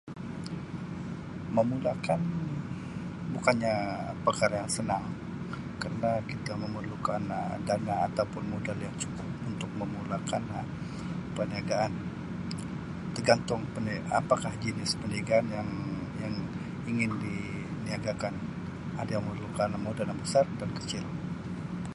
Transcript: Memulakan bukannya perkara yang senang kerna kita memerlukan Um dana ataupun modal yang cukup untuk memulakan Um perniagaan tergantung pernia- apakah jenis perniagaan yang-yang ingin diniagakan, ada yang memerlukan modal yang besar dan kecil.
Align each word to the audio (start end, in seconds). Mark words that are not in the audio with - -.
Memulakan 1.57 2.21
bukannya 3.37 3.75
perkara 4.25 4.55
yang 4.65 4.71
senang 4.77 5.05
kerna 5.81 6.11
kita 6.31 6.53
memerlukan 6.63 7.21
Um 7.35 7.53
dana 7.69 7.95
ataupun 8.09 8.43
modal 8.51 8.77
yang 8.85 8.95
cukup 9.03 9.29
untuk 9.49 9.69
memulakan 9.79 10.41
Um 10.57 10.65
perniagaan 11.37 11.93
tergantung 13.15 13.61
pernia- 13.77 14.07
apakah 14.21 14.53
jenis 14.63 14.91
perniagaan 14.99 15.45
yang-yang 15.55 16.35
ingin 16.91 17.11
diniagakan, 17.23 18.33
ada 18.99 19.11
yang 19.21 19.21
memerlukan 19.27 19.69
modal 19.85 20.05
yang 20.09 20.17
besar 20.23 20.45
dan 20.59 20.69
kecil. 20.81 21.05